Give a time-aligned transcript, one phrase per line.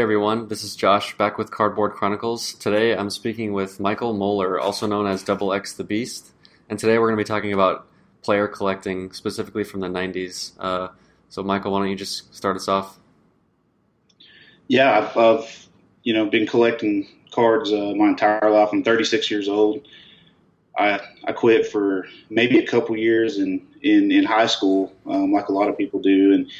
[0.00, 2.54] Everyone, this is Josh back with Cardboard Chronicles.
[2.54, 6.32] Today I'm speaking with Michael Moeller, also known as Double X the Beast,
[6.70, 7.86] and today we're going to be talking about
[8.22, 10.52] player collecting, specifically from the 90s.
[10.58, 10.88] Uh,
[11.28, 12.98] so, Michael, why don't you just start us off?
[14.68, 15.68] Yeah, I've, I've
[16.02, 18.70] you know been collecting cards uh, my entire life.
[18.72, 19.86] I'm 36 years old.
[20.78, 25.48] I I quit for maybe a couple years in in, in high school, um, like
[25.48, 26.50] a lot of people do, and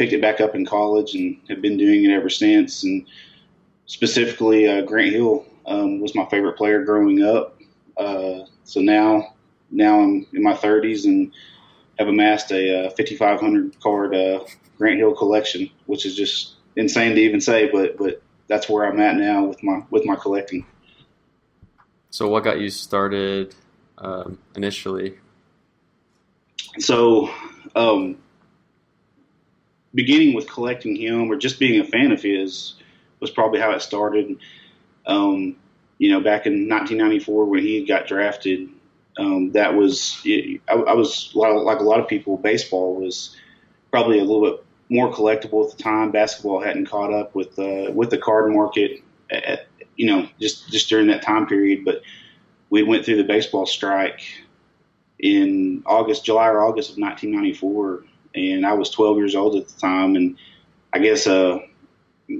[0.00, 2.84] picked it back up in college and have been doing it ever since.
[2.84, 3.06] And
[3.84, 7.60] specifically, uh, Grant Hill um, was my favorite player growing up.
[7.98, 9.34] Uh, so now,
[9.70, 11.30] now I'm in my 30s and
[11.98, 14.42] have amassed a uh, 5,500 card uh,
[14.78, 18.98] Grant Hill collection, which is just insane to even say, but but that's where I'm
[19.00, 20.64] at now with my with my collecting.
[22.08, 23.54] So, what got you started
[23.98, 25.18] um, initially?
[26.78, 27.28] So,
[27.76, 28.16] um,
[29.94, 32.74] beginning with collecting him or just being a fan of his
[33.20, 34.36] was probably how it started.
[35.06, 35.56] Um,
[35.98, 38.68] you know, back in 1994 when he got drafted,
[39.18, 42.36] um, that was I, I was like a lot of people.
[42.36, 43.36] Baseball was
[43.90, 46.10] probably a little bit more collectible at the time.
[46.10, 50.88] Basketball hadn't caught up with uh, with the card market, at, you know, just just
[50.88, 51.84] during that time period.
[51.84, 52.02] But
[52.70, 54.22] we went through the baseball strike
[55.18, 59.80] in August, July or August of 1994, and I was 12 years old at the
[59.80, 60.36] time, and
[60.92, 61.58] I guess uh,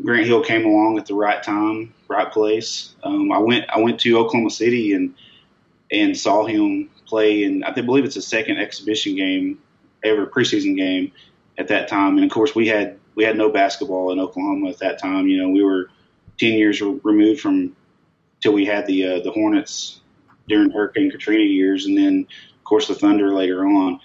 [0.02, 2.94] Grant Hill came along at the right time, right place.
[3.02, 5.14] Um, I went I went to Oklahoma City and
[5.90, 9.58] and saw him play, and I believe it's a second exhibition game
[10.04, 11.12] ever preseason game
[11.58, 12.16] at that time.
[12.16, 15.26] And of course, we had we had no basketball in Oklahoma at that time.
[15.26, 15.90] You know, we were
[16.38, 17.76] 10 years removed from
[18.40, 20.00] till we had the uh, the Hornets
[20.48, 24.00] during Hurricane Katrina years, and then of course the Thunder later on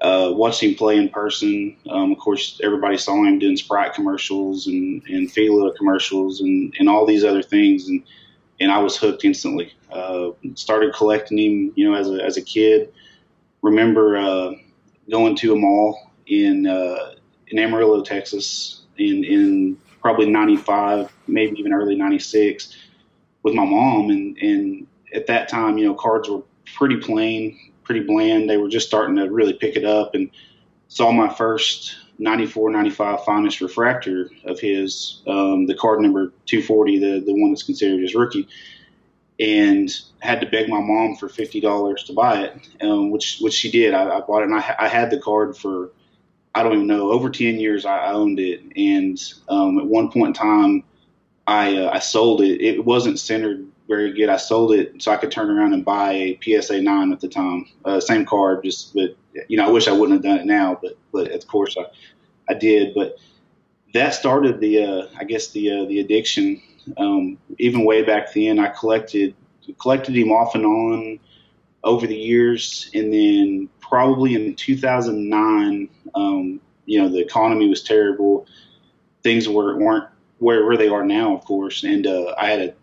[0.00, 1.76] uh, watched him play in person.
[1.90, 6.88] Um, of course, everybody saw him doing Sprite commercials and and Fila commercials and and
[6.88, 8.02] all these other things, and
[8.60, 9.72] and I was hooked instantly.
[9.92, 12.92] Uh, started collecting him, you know, as a as a kid.
[13.62, 14.52] Remember uh,
[15.10, 17.14] going to a mall in uh,
[17.48, 22.74] in Amarillo, Texas, in in probably '95, maybe even early '96,
[23.42, 26.42] with my mom, and and at that time, you know, cards were
[26.74, 28.48] pretty plain pretty bland.
[28.48, 30.30] They were just starting to really pick it up and
[30.86, 37.24] saw my first 94, 95 finest refractor of his, um, the card number 240, the,
[37.26, 38.46] the one that's considered his rookie,
[39.40, 39.90] and
[40.20, 43.92] had to beg my mom for $50 to buy it, um, which, which she did.
[43.92, 45.90] I, I bought it and I, I, had the card for,
[46.54, 48.62] I don't even know, over 10 years I, I owned it.
[48.76, 50.84] And um, at one point in time,
[51.44, 52.60] I, uh, I sold it.
[52.60, 54.28] It wasn't centered very good.
[54.28, 57.28] I sold it so I could turn around and buy a PSA nine at the
[57.28, 58.62] time, uh, same card.
[58.62, 59.16] Just but
[59.48, 61.86] you know, I wish I wouldn't have done it now, but but of course I
[62.48, 62.94] I did.
[62.94, 63.16] But
[63.92, 66.62] that started the uh, I guess the uh, the addiction.
[66.96, 69.34] Um, even way back then, I collected
[69.78, 71.18] collected him off and on
[71.82, 78.46] over the years, and then probably in 2009, um, you know, the economy was terrible.
[79.24, 80.08] Things were weren't
[80.38, 82.74] where, where they are now, of course, and uh, I had a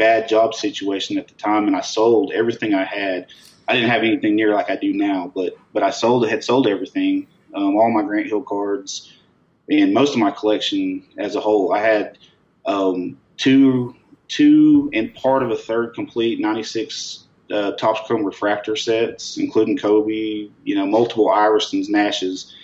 [0.00, 3.28] bad job situation at the time, and I sold everything I had.
[3.68, 6.66] I didn't have anything near like I do now, but but I sold had sold
[6.66, 9.12] everything, um, all my Grant Hill cards,
[9.68, 11.72] and most of my collection as a whole.
[11.72, 12.18] I had
[12.66, 13.94] um, two
[14.26, 20.48] two and part of a third complete '96 uh, Topps Chrome refractor sets, including Kobe,
[20.64, 22.54] you know, multiple Iversons, Nashes,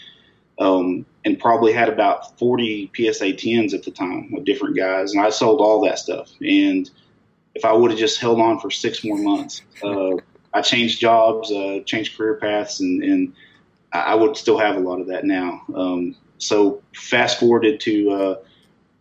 [0.58, 5.12] um, and probably had about 40 PSA 10s at the time of different guys.
[5.12, 6.30] And I sold all that stuff.
[6.40, 6.88] And
[7.56, 9.62] if I would have just held on for six more months.
[9.82, 10.16] Uh,
[10.52, 13.32] I changed jobs, uh, changed career paths, and, and
[13.92, 15.62] I would still have a lot of that now.
[15.74, 18.34] Um, so fast forwarded to uh,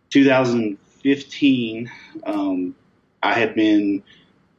[0.08, 1.90] 2015,
[2.24, 2.74] um,
[3.22, 4.02] I had been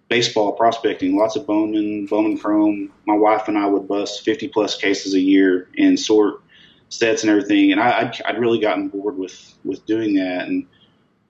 [0.09, 2.93] baseball prospecting, lots of Bowman, Bowman Chrome.
[3.07, 6.41] My wife and I would bust 50 plus cases a year and sort
[6.89, 7.71] sets and everything.
[7.71, 10.47] And I, I'd, I'd really gotten bored with, with doing that.
[10.47, 10.67] And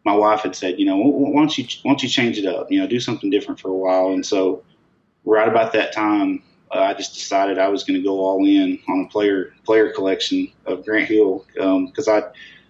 [0.08, 2.72] my wife had said, you know, why don't you why don't you change it up?
[2.72, 4.14] You know, do something different for a while.
[4.14, 4.64] And so,
[5.26, 6.42] right about that time,
[6.74, 9.92] uh, I just decided I was going to go all in on a player player
[9.92, 12.24] collection of Grant Hill because um, I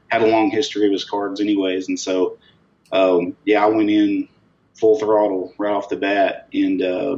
[0.10, 1.89] had a long history of his cards, anyways.
[1.89, 2.39] And so,
[2.92, 4.28] um, yeah, I went in
[4.74, 7.18] full throttle right off the bat, and uh,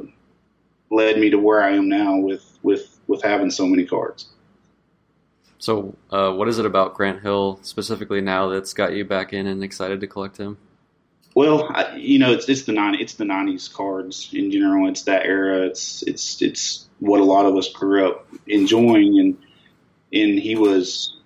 [0.92, 4.28] led me to where I am now with with with having so many cards.
[5.60, 9.46] So, uh, what is it about Grant Hill specifically now that's got you back in
[9.46, 10.58] and excited to collect him?
[11.36, 14.88] Well, I, you know, it's it's the nine it's the '90s cards in general.
[14.90, 15.66] It's that era.
[15.66, 19.38] It's it's it's what a lot of us grew up enjoying, and
[20.12, 21.18] and he was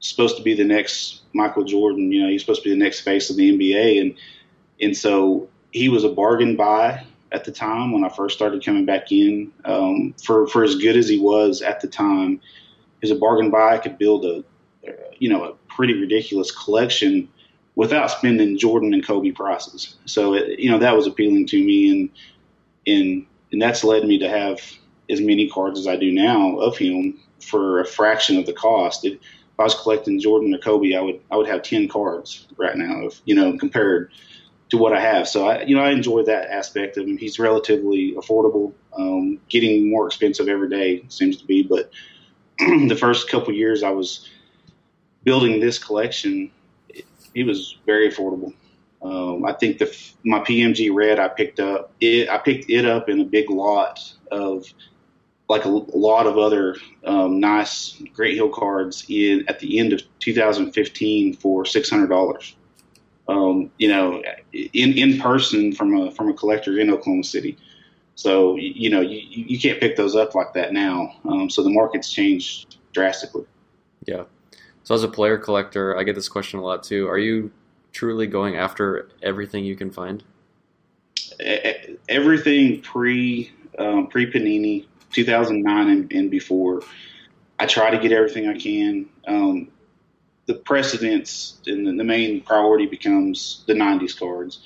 [0.00, 2.12] supposed to be the next Michael Jordan.
[2.12, 4.14] You know, he's supposed to be the next face of the NBA, and
[4.80, 8.86] and so he was a bargain buy at the time when I first started coming
[8.86, 9.52] back in.
[9.64, 12.40] Um, for for as good as he was at the time,
[13.00, 13.74] was a bargain buy.
[13.74, 14.44] I could build a
[15.18, 17.28] you know a pretty ridiculous collection
[17.74, 19.96] without spending Jordan and Kobe prices.
[20.04, 22.10] So it, you know that was appealing to me, and
[22.86, 24.60] and and that's led me to have
[25.10, 29.04] as many cards as I do now of him for a fraction of the cost.
[29.04, 32.46] It, if I was collecting Jordan or Kobe, I would I would have ten cards
[32.56, 34.12] right now, if, you know, compared
[34.70, 35.26] to what I have.
[35.26, 37.16] So I, you know, I enjoy that aspect of him.
[37.16, 41.62] He's relatively affordable, um, getting more expensive every day seems to be.
[41.62, 41.90] But
[42.88, 44.28] the first couple years I was
[45.24, 46.50] building this collection,
[47.34, 48.52] it was very affordable.
[49.00, 53.08] Um, I think the my PMG red I picked up it I picked it up
[53.08, 54.00] in a big lot
[54.32, 54.66] of
[55.48, 59.92] like a, a lot of other um, nice Grant Hill cards in at the end
[59.92, 62.56] of 2015 for six hundred dollars.
[63.28, 64.22] Um, you know,
[64.52, 67.56] in in person from a from a collector in Oklahoma City.
[68.18, 71.14] So you know you, you can't pick those up like that now.
[71.24, 73.44] Um, so the market's changed drastically.
[74.06, 74.24] Yeah.
[74.82, 77.06] So as a player collector, I get this question a lot too.
[77.06, 77.52] Are you
[77.92, 80.24] truly going after everything you can find?
[82.08, 86.82] Everything pre um, pre Panini, 2009 and, and, before.
[87.60, 89.08] I try to get everything I can.
[89.28, 89.68] Um,
[90.46, 94.58] the precedence and the, the, main priority becomes the 90s cards.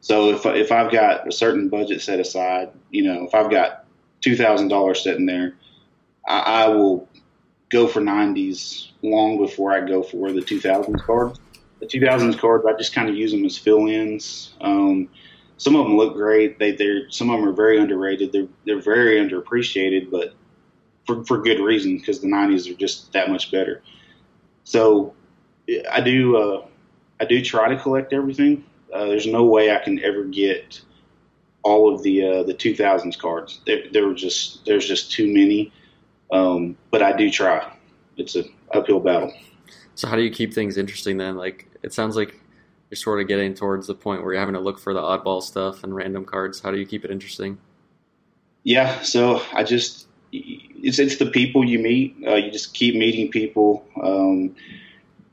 [0.00, 3.86] So if if I've got a certain budget set aside, you know, if I've got
[4.20, 5.54] two thousand dollars sitting there,
[6.26, 7.08] I, I will
[7.68, 11.40] go for 90s long before I go for the 2000s cards
[11.80, 14.54] the 2000s cards, I just kind of use them as fill-ins.
[14.60, 15.08] Um,
[15.58, 16.58] some of them look great.
[16.58, 18.32] They, they're some of them are very underrated.
[18.32, 20.34] They're they're very underappreciated, but
[21.06, 23.82] for for good reason because the 90s are just that much better.
[24.64, 25.14] So
[25.90, 26.66] I do uh,
[27.20, 28.64] I do try to collect everything.
[28.92, 30.80] Uh, there's no way I can ever get
[31.62, 33.60] all of the uh, the 2000s cards.
[33.66, 35.72] There, there were just there's just too many.
[36.30, 37.72] Um, but I do try.
[38.16, 39.32] It's an uphill battle.
[39.94, 41.36] So how do you keep things interesting then?
[41.36, 42.38] Like it sounds like
[42.90, 45.42] you're sort of getting towards the point where you're having to look for the oddball
[45.42, 46.60] stuff and random cards.
[46.60, 47.58] How do you keep it interesting?
[48.62, 52.16] Yeah, so I just it's it's the people you meet.
[52.26, 54.54] Uh, you just keep meeting people, um,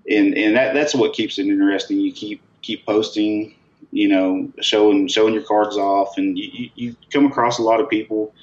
[0.10, 2.00] and and that that's what keeps it interesting.
[2.00, 3.54] You keep keep posting,
[3.92, 7.90] you know, showing showing your cards off, and you, you come across a lot of
[7.90, 8.34] people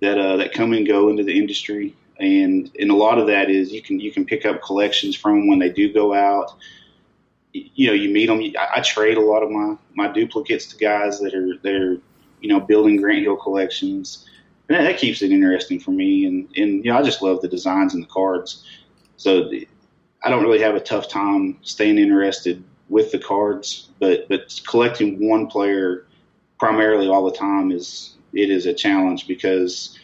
[0.00, 3.50] that uh, that come and go into the industry and and a lot of that
[3.50, 6.54] is you can you can pick up collections from when they do go out.
[7.52, 8.40] You know, you meet them.
[8.58, 11.96] I, I trade a lot of my my duplicates to guys that are they're
[12.40, 14.28] you know building Grant Hill collections,
[14.68, 16.26] and that, that keeps it interesting for me.
[16.26, 18.64] And and you know, I just love the designs and the cards.
[19.16, 19.50] So
[20.22, 25.26] I don't really have a tough time staying interested with the cards, but but collecting
[25.26, 26.06] one player
[26.58, 29.98] primarily all the time is it is a challenge because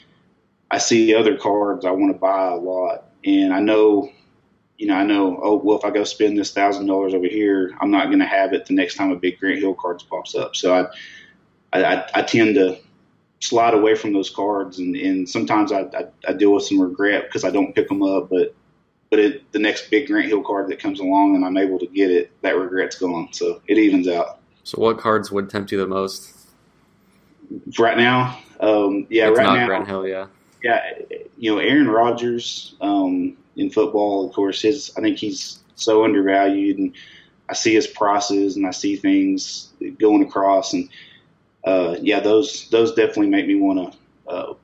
[0.70, 4.10] I see other cards I want to buy a lot, and I know,
[4.78, 5.38] you know, I know.
[5.42, 8.26] Oh well, if I go spend this thousand dollars over here, I'm not going to
[8.26, 10.56] have it the next time a big Grant Hill cards pops up.
[10.56, 10.88] So
[11.72, 12.78] I, I, I tend to
[13.40, 17.24] slide away from those cards, and, and sometimes I, I, I deal with some regret
[17.24, 18.54] because I don't pick them up, but
[19.10, 21.86] but it, the next big Grant Hill card that comes along and I'm able to
[21.86, 23.32] get it, that regret's gone.
[23.32, 24.40] So it evens out.
[24.64, 26.32] So what cards would tempt you the most?
[27.78, 30.26] Right now, um, yeah, it's right not now, Grant Hill, yeah
[30.66, 30.92] yeah,
[31.38, 36.78] you know, Aaron Rodgers um, in football, of course, his I think he's so undervalued,
[36.78, 36.92] and
[37.48, 40.88] I see his prices and I see things going across, and
[41.64, 43.98] uh, yeah, those those definitely make me want to.
[44.28, 44.54] Uh,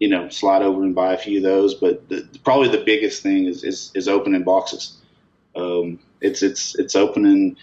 [0.00, 3.22] you know, slide over and buy a few of those, but the, probably the biggest
[3.22, 4.96] thing is is, is opening boxes.
[5.54, 7.56] Um, it's it's it's opening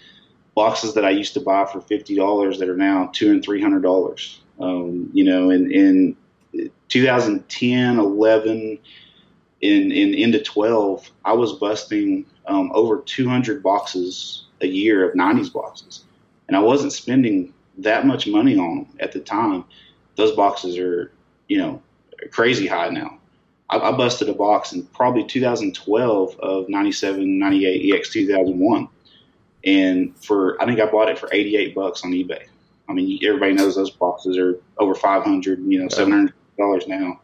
[0.54, 3.60] boxes that I used to buy for fifty dollars that are now two and three
[3.60, 4.40] hundred dollars.
[4.60, 6.16] Um, you know, in and
[6.88, 8.78] 2010, 11,
[9.60, 15.52] in, in into 12, I was busting um, over 200 boxes a year of 90s
[15.52, 16.04] boxes,
[16.48, 19.64] and I wasn't spending that much money on them at the time.
[20.16, 21.12] Those boxes are,
[21.48, 21.82] you know,
[22.30, 23.18] crazy high now.
[23.70, 28.88] I, I busted a box in probably 2012 of 97, 98 EX 2001,
[29.64, 32.44] and for I think I bought it for 88 bucks on eBay.
[32.88, 37.20] I mean, everybody knows those boxes are over 500, you know, 700 dollars now,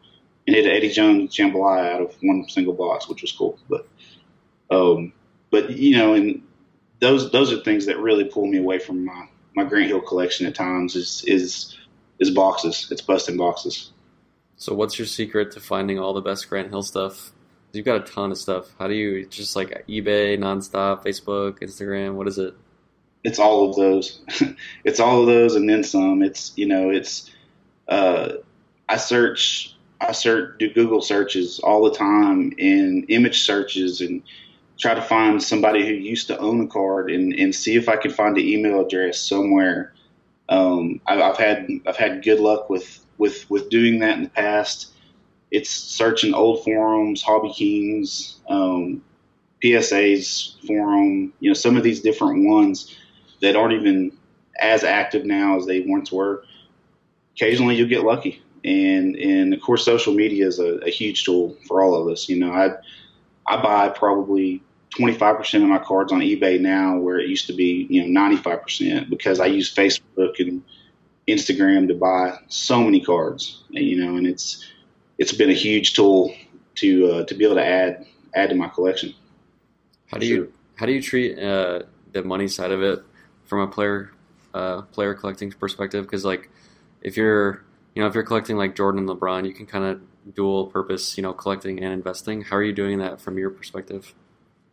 [0.47, 3.59] and hit Eddie Jones jambalaya out of one single box, which was cool.
[3.69, 3.89] But,
[4.71, 5.13] um,
[5.51, 6.43] but you know, and
[7.01, 10.47] those those are things that really pull me away from my my Grant Hill collection
[10.47, 10.97] at times.
[10.97, 11.79] Is is
[12.19, 12.89] is boxes.
[12.91, 13.93] It's busting boxes.
[14.57, 17.33] So, what's your secret to finding all the best Grant Hill stuff?
[17.73, 18.73] You've got a ton of stuff.
[18.79, 22.15] How do you just like eBay nonstop, Facebook, Instagram?
[22.15, 22.55] What is it?
[23.25, 24.21] It's all of those.
[24.85, 26.23] it's all of those and then some.
[26.23, 27.31] It's you know it's
[27.89, 28.35] uh,
[28.89, 34.23] I search I search do Google searches all the time and image searches and
[34.79, 37.97] try to find somebody who used to own a card and, and see if I
[37.97, 39.95] can find an email address somewhere.
[40.49, 44.31] Um, I, I've had I've had good luck with with with doing that in the
[44.31, 44.95] past
[45.55, 49.05] it's searching old forums, Hobby Kings, um,
[49.63, 52.97] PSA's forum, you know, some of these different ones
[53.41, 54.11] that aren't even
[54.61, 56.43] as active now as they once were.
[57.37, 61.57] Occasionally, you'll get lucky, and and of course, social media is a, a huge tool
[61.69, 62.29] for all of us.
[62.29, 62.71] You know, I
[63.47, 64.61] I buy probably
[64.99, 69.09] 25% of my cards on eBay now, where it used to be, you know, 95%
[69.09, 70.65] because I use Facebook and
[71.29, 74.65] Instagram to buy so many cards, you know, and it's
[75.19, 76.35] it's been a huge tool
[76.77, 79.15] to uh, to be able to add add to my collection.
[80.07, 83.03] How do you how do you treat uh, the money side of it
[83.45, 84.11] from a player
[84.53, 86.05] uh, player collecting perspective?
[86.05, 86.51] Because like
[87.01, 87.65] if you're
[87.95, 90.01] you know if you're collecting like Jordan and LeBron, you can kind of
[90.35, 92.43] dual purpose you know collecting and investing.
[92.43, 94.15] How are you doing that from your perspective?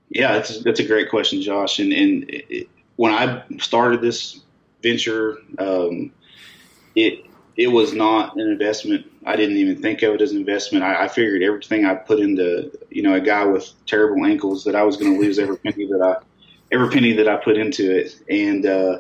[0.10, 1.80] Yeah, that's that's a great question, Josh.
[1.80, 2.68] And and it,
[2.98, 4.42] when I started this
[4.84, 6.12] venture, um,
[6.96, 7.26] it
[7.58, 9.06] it was not an investment.
[9.26, 10.84] I didn't even think of it as an investment.
[10.84, 14.76] I, I figured everything I put into, you know, a guy with terrible ankles that
[14.76, 16.24] I was going to lose every penny that I,
[16.72, 18.16] every penny that I put into it.
[18.30, 19.00] And uh,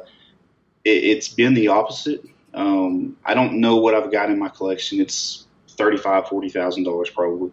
[0.84, 2.24] it, has been the opposite.
[2.54, 5.00] Um, I don't know what I've got in my collection.
[5.00, 7.52] It's thirty-five, forty thousand dollars probably,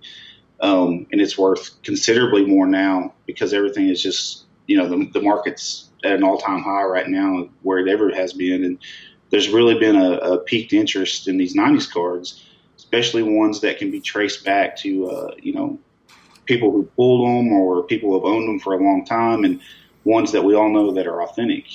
[0.61, 5.23] um, and it's worth considerably more now because everything is just, you know, the, the
[5.23, 8.79] market's at an all-time high right now where it ever has been, and
[9.31, 12.45] there's really been a, a peaked interest in these 90s cards,
[12.77, 15.79] especially ones that can be traced back to, uh, you know,
[16.47, 19.61] people who pulled them or people who have owned them for a long time and
[20.05, 21.67] ones that we all know that are authentic.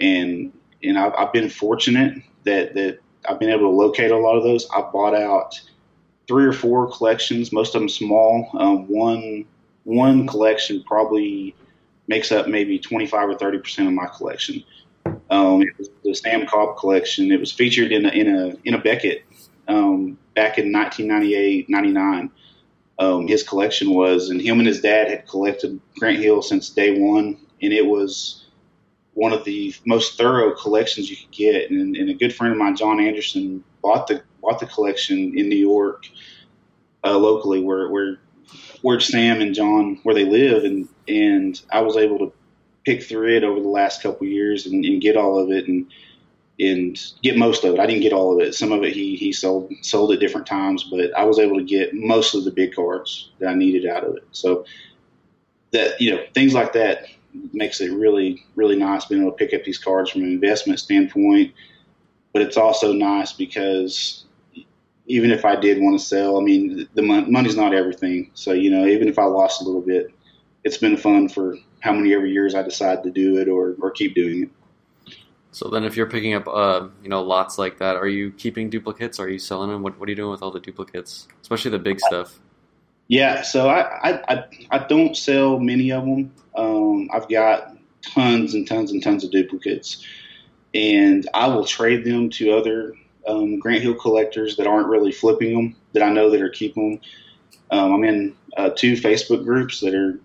[0.00, 0.52] And,
[0.82, 4.42] and I've, I've been fortunate that, that I've been able to locate a lot of
[4.42, 4.68] those.
[4.74, 5.60] I bought out
[6.26, 8.50] three or four collections, most of them small.
[8.58, 9.44] Um, one,
[9.84, 11.54] one collection probably
[12.08, 14.64] makes up maybe 25 or 30% of my collection.
[15.30, 17.30] Um, it was the Sam Cobb collection.
[17.32, 19.24] It was featured in a in a in a Beckett
[19.68, 22.30] um, back in 1998, 99.
[23.00, 26.98] Um, his collection was, and him and his dad had collected Grant Hill since day
[26.98, 28.46] one, and it was
[29.14, 31.70] one of the most thorough collections you could get.
[31.70, 35.48] And, and a good friend of mine, John Anderson, bought the bought the collection in
[35.48, 36.06] New York,
[37.04, 38.20] uh, locally, where where
[38.82, 42.32] where Sam and John where they live, and and I was able to
[42.88, 45.86] pick through it over the last couple years and, and, get all of it and
[46.58, 47.78] and get most of it.
[47.78, 48.54] I didn't get all of it.
[48.54, 51.64] Some of it he he sold sold at different times, but I was able to
[51.64, 54.24] get most of the big cards that I needed out of it.
[54.32, 54.64] So
[55.72, 57.08] that you know things like that
[57.52, 60.80] makes it really really nice being able to pick up these cards from an investment
[60.80, 61.52] standpoint.
[62.32, 64.24] But it's also nice because
[65.06, 68.30] even if I did want to sell, I mean the money's not everything.
[68.32, 70.10] So you know even if I lost a little bit,
[70.64, 73.90] it's been fun for how many every years I decide to do it or, or
[73.90, 74.50] keep doing it.
[75.50, 78.70] So then, if you're picking up, uh, you know, lots like that, are you keeping
[78.70, 79.18] duplicates?
[79.18, 79.82] Are you selling them?
[79.82, 82.38] What, what are you doing with all the duplicates, especially the big stuff?
[83.08, 86.30] Yeah, so I I, I, don't sell many of them.
[86.54, 90.04] Um, I've got tons and tons and tons of duplicates,
[90.74, 92.94] and I will trade them to other
[93.26, 96.90] um, Grant Hill collectors that aren't really flipping them, that I know that are keeping
[96.90, 97.00] them.
[97.70, 100.20] Um, I'm in uh, two Facebook groups that are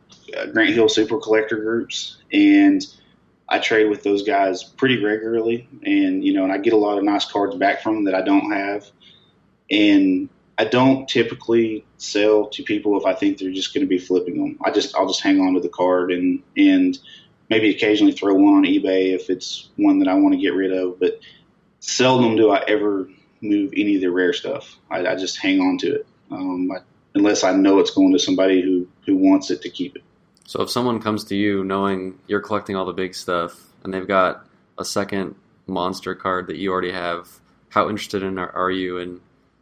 [0.52, 2.82] Grant Hill Super Collector groups, and
[3.50, 5.68] I trade with those guys pretty regularly.
[5.84, 8.16] And you know, and I get a lot of nice cards back from them that
[8.16, 8.90] I don't have.
[9.70, 13.98] And I don't typically sell to people if I think they're just going to be
[13.98, 14.58] flipping them.
[14.64, 16.98] I just I'll just hang on to the card and and
[17.50, 20.72] maybe occasionally throw one on eBay if it's one that I want to get rid
[20.72, 21.00] of.
[21.00, 21.20] But
[21.80, 23.10] seldom do I ever
[23.42, 24.78] move any of the rare stuff.
[24.90, 26.78] I, I just hang on to it um, I,
[27.16, 30.04] unless I know it's going to somebody who who wants it to keep it.
[30.46, 34.08] So if someone comes to you knowing you're collecting all the big stuff and they've
[34.08, 34.46] got
[34.78, 35.36] a second
[35.68, 39.22] monster card that you already have, how interested in are, you in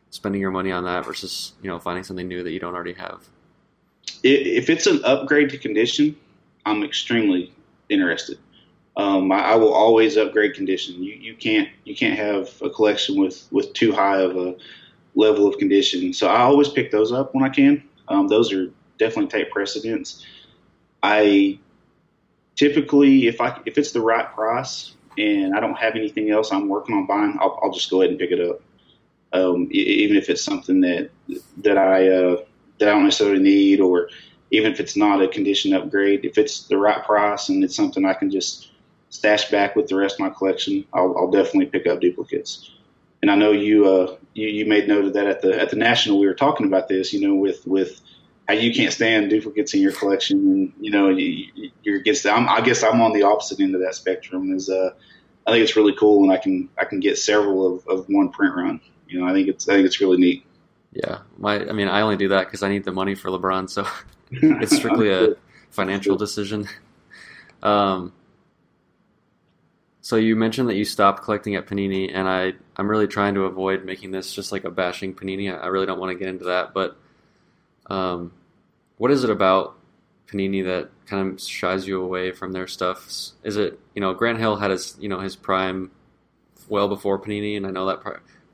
[0.09, 2.93] spending your money on that versus you know finding something new that you don't already
[2.93, 3.27] have?
[4.23, 6.15] If it's an upgrade to condition,
[6.65, 7.53] I'm extremely
[7.89, 8.37] interested.
[8.97, 11.01] Um, I, I, will always upgrade condition.
[11.01, 14.57] You, you can't you can't have a collection with with too high of a
[15.15, 16.13] level of condition.
[16.13, 17.83] So I always pick those up when I can.
[18.09, 20.25] Um, those are definitely take precedence.
[21.03, 21.59] I
[22.55, 26.67] typically, if I if it's the right price and I don't have anything else I'm
[26.67, 28.61] working on buying, I'll, I'll just go ahead and pick it up.
[29.33, 31.09] Um, even if it's something that
[31.57, 32.37] that I uh,
[32.79, 34.09] that I don't necessarily need, or
[34.51, 38.05] even if it's not a condition upgrade, if it's the right price and it's something
[38.05, 38.71] I can just
[39.09, 42.71] stash back with the rest of my collection, I'll, I'll definitely pick up duplicates.
[43.21, 45.75] And I know you, uh, you you made note of that at the at the
[45.75, 46.19] national.
[46.19, 48.01] We were talking about this, you know, with with
[48.47, 52.25] how you can't stand duplicates in your collection, and you know you, you're against.
[52.25, 54.53] I'm, I guess I'm on the opposite end of that spectrum.
[54.53, 54.91] Is uh,
[55.47, 58.29] I think it's really cool, when I can I can get several of, of one
[58.29, 58.81] print run.
[59.07, 60.45] You know, I think it's I think it's really neat.
[60.93, 63.69] Yeah, my I mean, I only do that because I need the money for LeBron,
[63.69, 63.87] so
[64.31, 65.35] it's strictly a
[65.69, 66.67] financial decision.
[67.63, 68.13] Um,
[70.01, 73.45] so you mentioned that you stopped collecting at Panini, and I I'm really trying to
[73.45, 75.51] avoid making this just like a bashing Panini.
[75.51, 76.97] I really don't want to get into that, but
[77.87, 78.31] um,
[78.97, 79.77] what is it about
[80.27, 83.05] Panini that kind of shies you away from their stuff?
[83.43, 85.91] Is it you know Grant Hill had his you know his prime
[86.69, 88.01] well before Panini, and I know that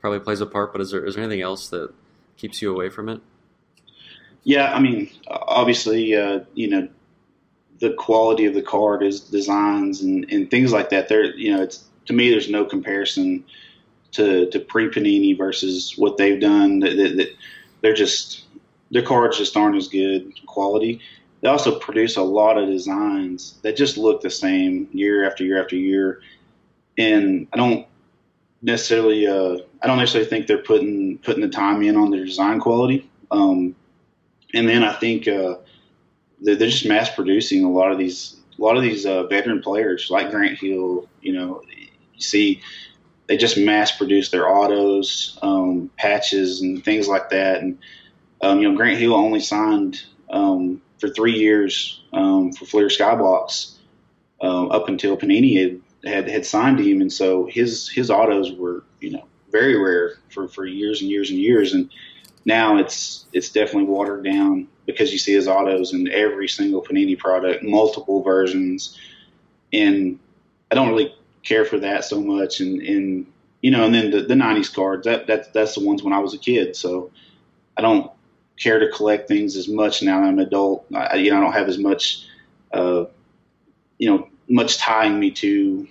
[0.00, 0.72] probably plays a part.
[0.72, 1.92] But is there is there anything else that
[2.36, 3.20] keeps you away from it?
[4.44, 6.88] Yeah, I mean, obviously, uh, you know,
[7.80, 11.08] the quality of the card is designs and, and things like that.
[11.08, 13.44] There, you know, it's to me, there's no comparison
[14.12, 16.80] to to pre Panini versus what they've done.
[16.80, 17.28] That, that, that
[17.80, 18.44] they're just
[18.90, 21.00] their cards just aren't as good quality.
[21.40, 25.62] They also produce a lot of designs that just look the same year after year
[25.62, 26.20] after year,
[26.96, 27.86] and I don't
[28.60, 32.60] necessarily uh, I don't necessarily think they're putting putting the time in on their design
[32.60, 33.08] quality.
[33.30, 33.76] Um,
[34.54, 35.56] and then I think uh,
[36.40, 39.62] they're, they're, just mass producing a lot of these a lot of these uh, veteran
[39.62, 41.08] players like Grant Hill.
[41.22, 41.62] You know,
[42.14, 42.62] you see
[43.28, 47.60] they just mass produce their autos, um, patches, and things like that.
[47.60, 47.78] And
[48.40, 53.76] um, you know, Grant Hill only signed um, for three years um, for Fleer Skybox
[54.42, 58.84] uh, up until Panini had had had signed him, and so his his autos were
[59.00, 61.90] you know very rare for for years and years and years, and
[62.44, 67.18] now it's it's definitely watered down because you see his autos in every single Panini
[67.18, 68.98] product, multiple versions,
[69.72, 70.18] and
[70.70, 73.26] I don't really care for that so much, and and
[73.60, 76.20] you know, and then the, the '90s cards that that's that's the ones when I
[76.20, 77.10] was a kid, so
[77.76, 78.10] I don't
[78.58, 80.86] care to collect things as much now that I'm an adult.
[80.94, 82.26] I, you know, I don't have as much,
[82.72, 83.04] uh,
[83.98, 85.86] you know, much tying me to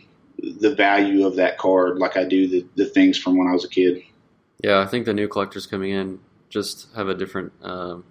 [0.59, 3.65] the value of that card like I do the, the things from when I was
[3.65, 4.03] a kid.
[4.63, 8.03] Yeah, I think the new collectors coming in just have a different, um,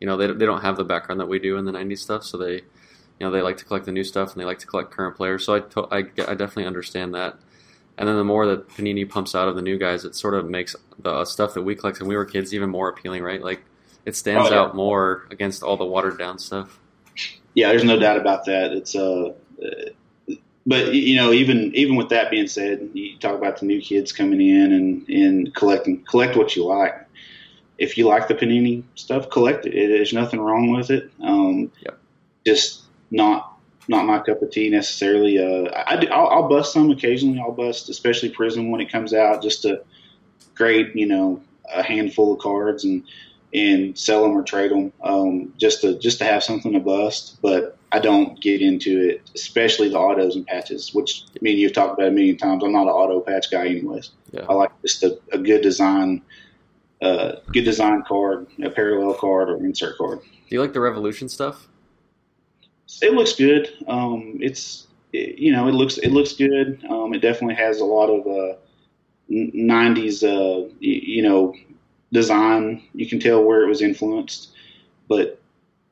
[0.00, 2.24] you know, they, they don't have the background that we do in the 90s stuff.
[2.24, 4.66] So they, you know, they like to collect the new stuff and they like to
[4.66, 5.44] collect current players.
[5.44, 7.38] So I, to, I, I definitely understand that.
[7.96, 10.48] And then the more that Panini pumps out of the new guys, it sort of
[10.48, 13.40] makes the stuff that we collect when we were kids even more appealing, right?
[13.40, 13.62] Like
[14.04, 14.60] it stands oh, yeah.
[14.60, 16.78] out more against all the watered down stuff.
[17.54, 18.72] Yeah, there's no doubt about that.
[18.72, 19.32] It's uh,
[20.66, 24.12] but you know, even even with that being said, you talk about the new kids
[24.12, 26.94] coming in and and collecting collect what you like.
[27.76, 29.72] If you like the panini stuff, collect it.
[29.72, 31.10] There's nothing wrong with it.
[31.22, 31.98] Um, yep.
[32.46, 35.38] Just not not my cup of tea necessarily.
[35.38, 37.38] Uh, I, I'll, I'll bust some occasionally.
[37.38, 39.82] I'll bust, especially Prizm when it comes out, just to
[40.54, 43.04] grade you know a handful of cards and
[43.54, 47.38] and sell them or trade them um, just to just to have something to bust.
[47.40, 51.72] But I don't get into it, especially the autos and patches, which I mean you've
[51.72, 52.64] talked about a million times.
[52.64, 54.10] I'm not an auto patch guy, anyways.
[54.32, 54.46] Yeah.
[54.48, 56.22] I like just a, a good design,
[57.00, 60.20] uh, good design card, a parallel card or insert card.
[60.20, 61.68] Do you like the Revolution stuff?
[63.00, 63.70] It looks good.
[63.86, 66.84] Um, it's it, you know it looks it looks good.
[66.90, 68.56] Um, it definitely has a lot of uh,
[69.30, 71.54] 90s uh, you know
[72.14, 72.82] design.
[72.94, 74.52] You can tell where it was influenced,
[75.08, 75.42] but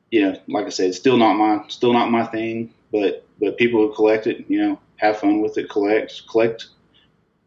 [0.09, 2.73] you know, like I said, still not my still not my thing.
[2.91, 5.69] But but people who collect it, you know, have fun with it.
[5.69, 6.67] Collect collect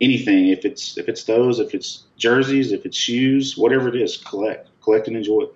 [0.00, 0.48] anything.
[0.48, 4.68] If it's if it's those, if it's jerseys, if it's shoes, whatever it is, collect
[4.82, 5.54] collect and enjoy it.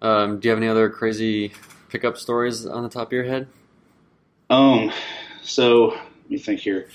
[0.00, 1.52] Um, do you have any other crazy
[1.88, 3.46] pickup stories on the top of your head?
[4.50, 4.92] Um,
[5.42, 6.88] so let me think here.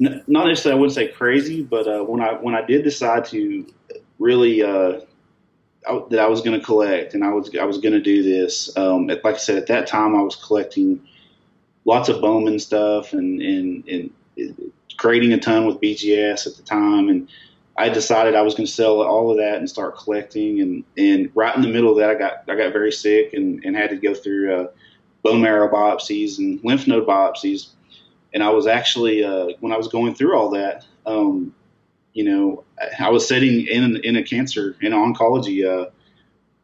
[0.00, 3.26] N- not necessarily, I wouldn't say crazy, but uh, when I when I did decide
[3.26, 3.66] to
[4.20, 5.00] really uh,
[5.88, 8.22] I, that I was going to collect, and I was I was going to do
[8.22, 8.76] this.
[8.76, 11.04] Um, like I said, at that time, I was collecting
[11.84, 17.08] lots of Bowman stuff and and and creating a ton with BGS at the time,
[17.08, 17.28] and
[17.76, 20.60] I decided I was going to sell all of that and start collecting.
[20.60, 23.64] And and right in the middle of that, I got I got very sick and
[23.64, 24.66] and had to go through uh,
[25.22, 27.70] bone marrow biopsies and lymph node biopsies.
[28.32, 30.84] And I was actually uh, when I was going through all that.
[31.06, 31.54] Um,
[32.12, 32.64] you know,
[32.98, 35.90] I was sitting in in a cancer in an oncology uh,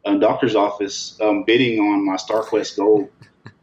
[0.05, 3.11] a doctor's office um, bidding on my StarQuest Gold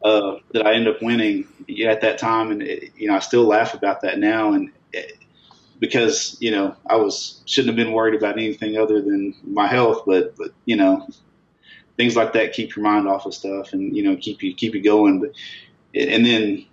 [0.04, 1.48] uh, that I ended up winning
[1.88, 5.18] at that time, and it, you know I still laugh about that now, and it,
[5.80, 10.04] because you know I was shouldn't have been worried about anything other than my health,
[10.06, 11.08] but but you know
[11.98, 14.74] things like that keep your mind off of stuff and you know keep you keep
[14.74, 15.20] you going.
[15.20, 15.32] But
[15.96, 16.66] and then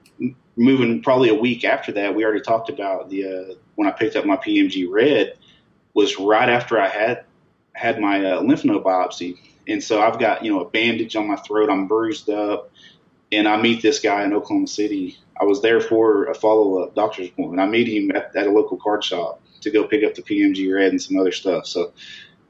[0.56, 4.14] moving probably a week after that, we already talked about the uh, when I picked
[4.14, 5.38] up my PMG red
[5.94, 7.24] was right after I had
[7.72, 11.26] had my uh, lymph node biopsy, and so I've got you know a bandage on
[11.26, 12.70] my throat, I'm bruised up,
[13.32, 15.16] and I meet this guy in Oklahoma City.
[15.40, 17.58] I was there for a follow up doctor's appointment.
[17.58, 20.70] I meet him at, at a local card shop to go pick up the PMG
[20.74, 21.64] red and some other stuff.
[21.64, 21.94] So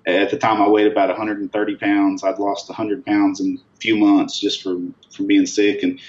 [0.06, 2.24] at the time I weighed about 130 pounds.
[2.24, 6.00] I'd lost 100 pounds in a few months just from from being sick, and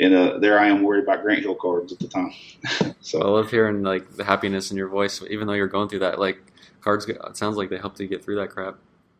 [0.00, 2.32] and uh, there I am worried about Grant Hill cards at the time.
[3.00, 6.00] so I love hearing like the happiness in your voice, even though you're going through
[6.00, 6.18] that.
[6.18, 6.38] Like
[6.80, 8.76] cards, it sounds like they helped you get through that crap.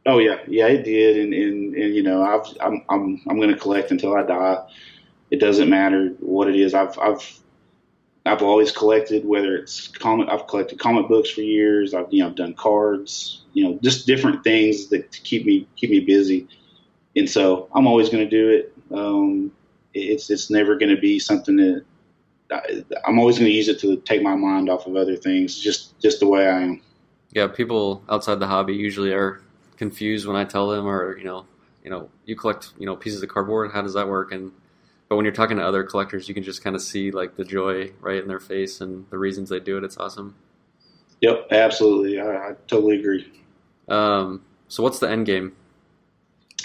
[0.06, 3.52] Oh yeah, yeah, it did, and and, and you know I've, I'm I'm I'm going
[3.52, 4.64] to collect until I die.
[5.30, 6.74] It doesn't matter what it is.
[6.74, 7.40] I've I've
[8.24, 11.94] I've always collected, whether it's comic, I've collected comic books for years.
[11.94, 15.66] I've you know I've done cards, you know, just different things that to keep me
[15.76, 16.46] keep me busy.
[17.16, 18.72] And so I'm always going to do it.
[18.92, 19.50] Um,
[19.96, 21.84] it's it's never going to be something that
[22.50, 25.58] I, I'm always going to use it to take my mind off of other things.
[25.58, 26.82] Just just the way I am.
[27.32, 29.40] Yeah, people outside the hobby usually are
[29.76, 31.46] confused when I tell them, or you know,
[31.82, 33.72] you know, you collect you know pieces of cardboard.
[33.72, 34.32] How does that work?
[34.32, 34.52] And
[35.08, 37.44] but when you're talking to other collectors, you can just kind of see like the
[37.44, 39.84] joy right in their face and the reasons they do it.
[39.84, 40.34] It's awesome.
[41.20, 42.20] Yep, absolutely.
[42.20, 43.32] I, I totally agree.
[43.88, 45.56] Um, so what's the end game?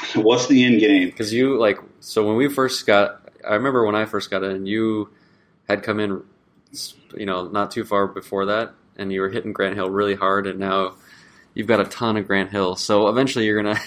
[0.15, 1.09] what's the end game?
[1.09, 4.65] Because you like so when we first got, I remember when I first got in,
[4.65, 5.09] you
[5.67, 6.23] had come in,
[7.15, 10.47] you know, not too far before that, and you were hitting Grant Hill really hard,
[10.47, 10.95] and now
[11.53, 12.75] you've got a ton of Grant Hill.
[12.75, 13.79] So eventually, you're gonna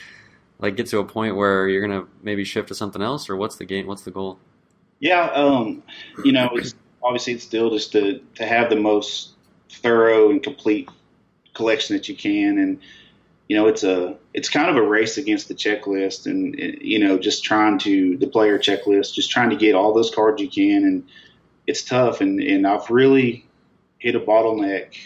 [0.58, 3.56] like get to a point where you're gonna maybe shift to something else, or what's
[3.56, 3.86] the game?
[3.86, 4.38] What's the goal?
[5.00, 5.82] Yeah, um,
[6.24, 9.32] you know, it's, obviously it's still just to to have the most
[9.68, 10.88] thorough and complete
[11.54, 12.78] collection that you can, and
[13.52, 17.18] you know, it's a it's kind of a race against the checklist, and you know,
[17.18, 20.84] just trying to the player checklist, just trying to get all those cards you can,
[20.84, 21.04] and
[21.66, 23.46] it's tough, and and I've really
[23.98, 24.96] hit a bottleneck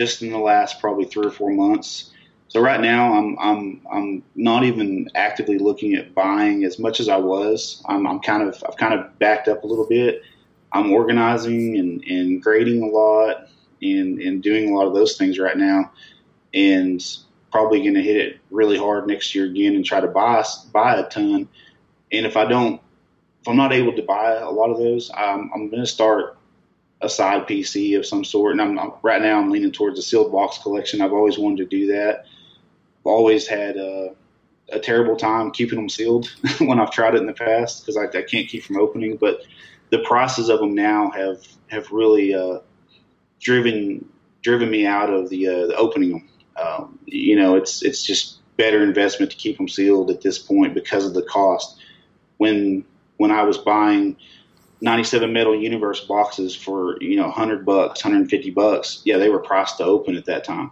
[0.00, 2.10] just in the last probably three or four months
[2.48, 7.08] so right now, I'm I'm I'm not even actively looking at buying as much as
[7.08, 7.82] I was.
[7.86, 10.22] I'm, I'm kind of I've kind of backed up a little bit.
[10.72, 13.48] I'm organizing and, and grading a lot
[13.82, 15.90] and and doing a lot of those things right now,
[16.52, 17.04] and
[17.54, 20.96] probably going to hit it really hard next year again and try to buy buy
[20.96, 21.48] a ton.
[22.10, 22.80] And if I don't,
[23.40, 26.36] if I'm not able to buy a lot of those, I'm, I'm going to start
[27.00, 28.52] a side PC of some sort.
[28.52, 31.00] And I'm, I'm, right now I'm leaning towards a sealed box collection.
[31.00, 32.26] I've always wanted to do that
[33.04, 34.14] I've always had a,
[34.72, 36.26] a terrible time keeping them sealed
[36.58, 39.18] when I've tried it in the past because I, I, can't keep from opening.
[39.18, 39.42] But
[39.90, 42.60] the prices of them now have have really uh,
[43.40, 44.08] driven
[44.42, 46.28] driven me out of the, uh, the opening them.
[46.56, 50.74] Um, you know, it's it's just better investment to keep them sealed at this point
[50.74, 51.78] because of the cost.
[52.36, 52.84] When
[53.16, 54.16] when I was buying
[54.80, 59.78] 97 metal universe boxes for you know 100 bucks 150 bucks yeah they were priced
[59.78, 60.70] to open at that time.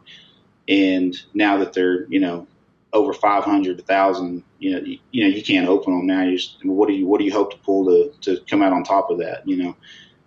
[0.69, 2.47] And now that they're you know
[2.93, 6.23] over 500 1000 you know you, you, know you can't open them now.
[6.23, 8.73] You just, what do you what do you hope to pull to to come out
[8.73, 9.77] on top of that you know?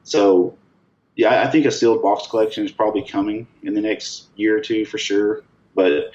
[0.04, 0.58] So
[1.16, 4.62] yeah i think a sealed box collection is probably coming in the next year or
[4.62, 6.12] two for sure but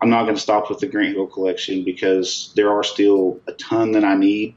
[0.00, 3.52] i'm not going to stop with the grant hill collection because there are still a
[3.52, 4.54] ton that i need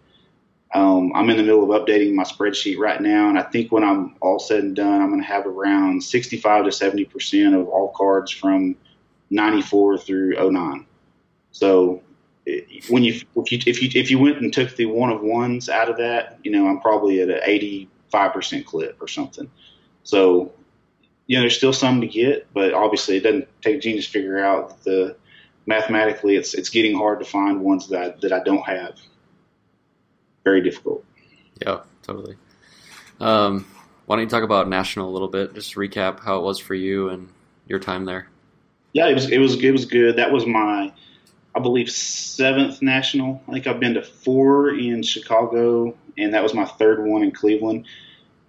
[0.75, 3.83] um, I'm in the middle of updating my spreadsheet right now, and I think when
[3.83, 7.69] I'm all said and done, I'm going to have around 65 to 70 percent of
[7.69, 8.75] all cards from
[9.29, 10.85] 94 through 09.
[11.51, 12.01] So
[12.89, 15.69] when you if you if you if you went and took the one of ones
[15.69, 19.49] out of that, you know, I'm probably at an 85 percent clip or something.
[20.05, 20.53] So
[21.27, 24.43] you know, there's still some to get, but obviously it doesn't take genius to figure
[24.43, 25.17] out the
[25.65, 28.97] mathematically it's it's getting hard to find ones that I, that I don't have.
[30.45, 31.03] Very difficult.
[31.61, 32.37] Yeah, totally.
[33.19, 33.67] Um,
[34.05, 35.53] why don't you talk about national a little bit?
[35.53, 37.27] Just recap how it was for you and
[37.67, 38.29] your time there
[38.95, 40.15] yeah, it was it was it was good.
[40.15, 40.89] That was my,
[41.53, 43.41] I believe, seventh national.
[43.45, 47.31] I think I've been to four in Chicago, and that was my third one in
[47.31, 47.87] Cleveland.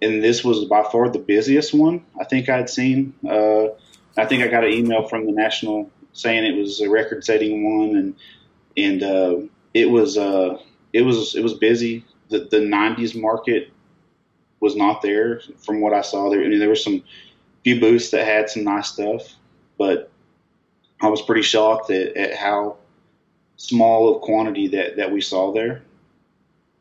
[0.01, 3.13] And this was by far the busiest one I think I'd seen.
[3.27, 3.67] Uh,
[4.15, 7.95] I think I got an email from the national saying it was a record-setting one,
[7.95, 8.15] and
[8.75, 9.37] and uh,
[9.73, 10.57] it was uh,
[10.93, 12.05] it was it was busy.
[12.29, 13.71] The the '90s market
[14.59, 16.29] was not there from what I saw.
[16.29, 17.03] There, I mean, there were some
[17.63, 19.35] few booths that had some nice stuff,
[19.77, 20.11] but
[21.01, 22.77] I was pretty shocked at, at how
[23.57, 25.83] small of quantity that, that we saw there.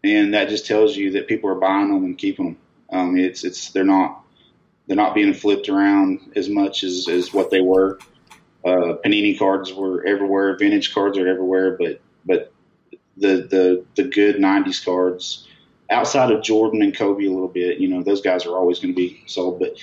[0.05, 2.59] And that just tells you that people are buying them and keeping them.
[2.90, 4.25] Um, it's, it's, they're not,
[4.87, 7.99] they're not being flipped around as much as, as what they were.
[8.64, 10.57] Uh, Panini cards were everywhere.
[10.57, 12.53] Vintage cards are everywhere, but but
[13.16, 15.46] the the the good '90s cards,
[15.88, 18.92] outside of Jordan and Kobe a little bit, you know, those guys are always going
[18.92, 19.61] to be sold.
[19.61, 19.77] But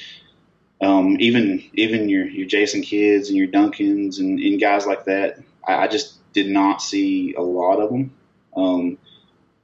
[0.86, 5.40] um, even even your your Jason Kidds and your Duncans and, and guys like that,
[5.66, 8.14] I, I, just did not see a lot of them.
[8.56, 8.98] Um,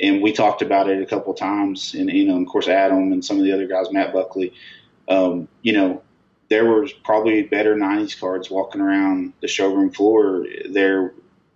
[0.02, 3.12] and we talked about it a couple of times, and you know, of course, Adam
[3.12, 4.54] and some of the other guys, Matt Buckley.
[5.08, 6.02] Um, you know,
[6.50, 11.14] there was probably better '90s cards walking around the showroom floor there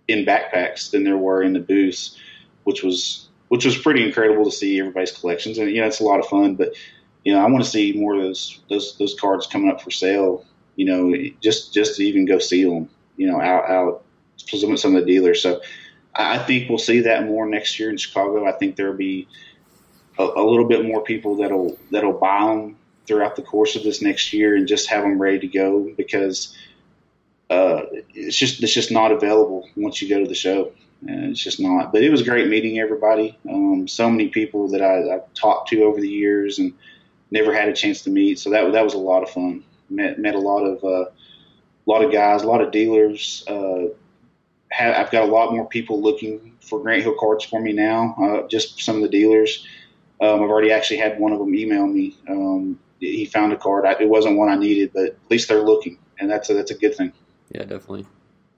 [0.08, 2.18] in backpacks than there were in the booths,
[2.64, 6.04] which was which was pretty incredible to see everybody's collections, and you know, it's a
[6.04, 6.54] lot of fun.
[6.56, 6.74] But
[7.24, 9.90] you know, I want to see more of those those those cards coming up for
[9.90, 10.44] sale.
[10.76, 12.90] You know, just just to even go see them.
[13.16, 14.04] You know, out out
[14.36, 15.40] some of the dealers.
[15.40, 15.60] So
[16.16, 18.46] I think we'll see that more next year in Chicago.
[18.46, 19.26] I think there'll be
[20.18, 24.00] a, a, little bit more people that'll that'll buy them throughout the course of this
[24.00, 26.56] next year and just have them ready to go because
[27.50, 27.82] uh,
[28.14, 30.72] it's just it's just not available once you go to the show.
[31.06, 31.92] It's just not.
[31.92, 33.36] But it was great meeting everybody.
[33.48, 36.72] Um, so many people that I, have talked to over the years and
[37.30, 38.38] never had a chance to meet.
[38.38, 39.64] So that that was a lot of fun.
[39.90, 41.10] Met met a lot of uh,
[41.86, 43.44] a lot of guys, a lot of dealers.
[43.46, 43.73] Uh,
[44.74, 48.14] have, I've got a lot more people looking for Grant Hill cards for me now.
[48.20, 49.66] Uh, just some of the dealers.
[50.20, 52.16] Um, I've already actually had one of them email me.
[52.28, 53.84] Um, he found a card.
[53.84, 56.70] I, it wasn't one I needed, but at least they're looking, and that's a, that's
[56.70, 57.12] a good thing.
[57.50, 58.06] Yeah, definitely.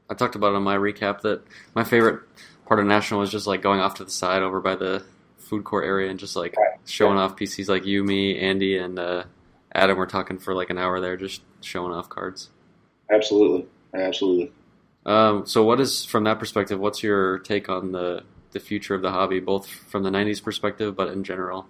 [0.08, 1.42] I talked about it on my recap that
[1.74, 2.22] my favorite
[2.66, 5.04] part of National was just like going off to the side over by the
[5.38, 6.78] food court area and just like right.
[6.86, 7.24] showing yeah.
[7.24, 9.24] off PCs like you, me, Andy, and uh,
[9.74, 12.50] Adam were talking for like an hour there, just showing off cards.
[13.10, 14.52] Absolutely, absolutely.
[15.06, 16.80] Um, so, what is from that perspective?
[16.80, 20.96] What's your take on the the future of the hobby, both from the '90s perspective,
[20.96, 21.66] but in general?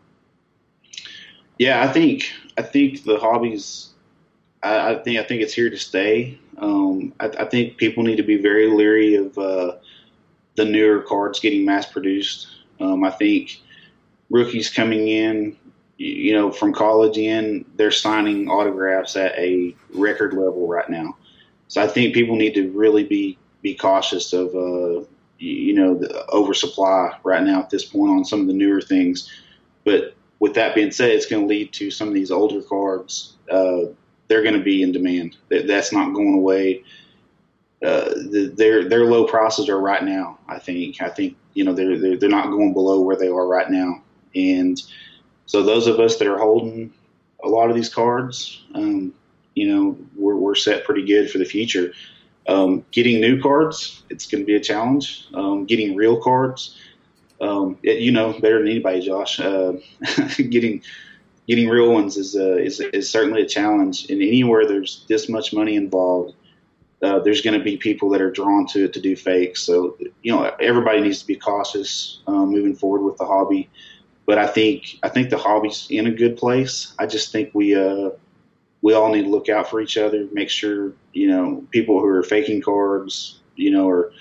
[1.58, 2.24] Yeah, I think
[2.56, 3.90] I think the hobby's.
[4.62, 6.38] I, I think I think it's here to stay.
[6.56, 9.76] Um, I, I, think people need to be very leery of uh,
[10.54, 12.48] the newer cards getting mass produced.
[12.80, 13.60] Um, I think
[14.30, 15.56] rookies coming in,
[15.98, 21.16] you know, from college in, they're signing autographs at a record level right now.
[21.68, 25.04] So I think people need to really be be cautious of uh,
[25.38, 29.30] you know the oversupply right now at this point on some of the newer things.
[29.84, 33.34] But with that being said, it's going to lead to some of these older cards.
[33.50, 33.86] Uh,
[34.28, 35.36] they're going to be in demand.
[35.48, 36.84] That, that's not going away.
[37.84, 40.38] Uh, the, their their low prices are right now.
[40.48, 41.02] I think.
[41.02, 44.02] I think you know they're, they're they're not going below where they are right now.
[44.34, 44.80] And
[45.46, 46.92] so those of us that are holding
[47.44, 49.14] a lot of these cards, um,
[49.56, 51.92] you know, we're, we're set pretty good for the future.
[52.46, 55.26] Um, getting new cards, it's going to be a challenge.
[55.34, 56.76] Um, getting real cards,
[57.40, 59.40] um, it, you know better than anybody, Josh.
[59.40, 59.72] Uh,
[60.36, 60.82] getting
[61.48, 64.08] getting real ones is, uh, is is certainly a challenge.
[64.10, 66.34] And anywhere there's this much money involved,
[67.02, 69.62] uh, there's going to be people that are drawn to it to do fakes.
[69.62, 73.68] So you know everybody needs to be cautious uh, moving forward with the hobby.
[74.24, 76.94] But I think I think the hobby's in a good place.
[76.98, 78.10] I just think we uh,
[78.86, 82.06] we all need to look out for each other, make sure, you know, people who
[82.06, 84.12] are faking cards, you know, are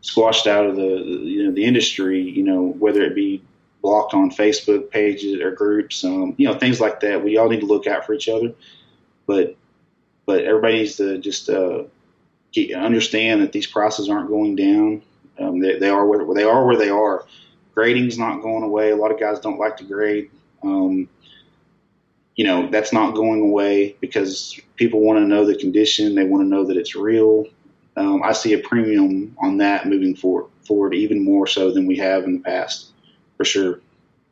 [0.00, 3.42] squashed out of the, you know, the industry, you know, whether it be
[3.82, 7.22] blocked on Facebook pages or groups, um, you know, things like that.
[7.22, 8.54] We all need to look out for each other,
[9.26, 9.54] but,
[10.24, 11.82] but everybody needs to just, uh,
[12.52, 15.02] get, understand that these prices aren't going down.
[15.38, 17.26] Um, they, they, are where they are where they are.
[17.74, 18.92] Grading's not going away.
[18.92, 20.30] A lot of guys don't like to grade.
[20.62, 21.06] Um,
[22.36, 26.14] you know that's not going away because people want to know the condition.
[26.14, 27.46] They want to know that it's real.
[27.96, 31.96] Um, I see a premium on that moving forward, forward even more so than we
[31.96, 32.92] have in the past,
[33.38, 33.80] for sure.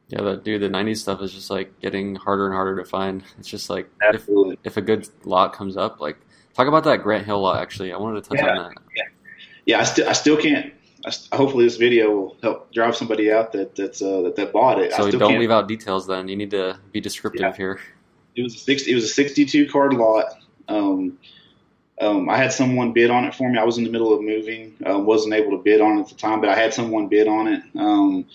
[0.09, 3.25] Yeah, that dude, the '90s stuff is just like getting harder and harder to find.
[3.39, 4.29] It's just like if,
[4.65, 6.19] if, a good lot comes up, like
[6.53, 7.63] talk about that Grant Hill lot.
[7.63, 8.73] Actually, I wanted to touch yeah, on that.
[8.95, 9.03] Yeah,
[9.65, 10.75] yeah, I still I still can't.
[11.33, 14.93] Hopefully, this video will help drive somebody out that that's uh, that, that bought it.
[14.93, 15.41] So don't can't.
[15.41, 16.07] leave out details.
[16.07, 17.57] Then you need to be descriptive yeah.
[17.57, 17.81] here
[18.37, 20.39] it was a 60, it was a 62 card lot.
[20.69, 21.19] Um,
[22.01, 23.59] um, I had someone bid on it for me.
[23.59, 26.09] I was in the middle of moving, uh, wasn't able to bid on it at
[26.09, 28.27] the time, but I had someone bid on it um,